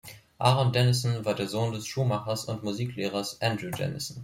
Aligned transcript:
Aaron 0.39 0.71
Dennison 0.73 1.25
war 1.25 1.35
der 1.35 1.47
Sohn 1.47 1.73
des 1.73 1.85
Schuhmachers 1.85 2.45
und 2.45 2.63
Musiklehrers 2.63 3.39
Andrew 3.39 3.69
Dennison. 3.69 4.19